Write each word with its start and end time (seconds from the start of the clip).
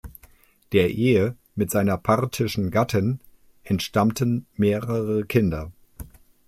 Der 0.71 0.89
Ehe 0.89 1.35
mit 1.53 1.69
seiner 1.69 1.95
parthischen 1.95 2.71
Gattin 2.71 3.19
entstammten 3.63 4.47
mehrere 4.55 5.25
Kinder. 5.27 5.71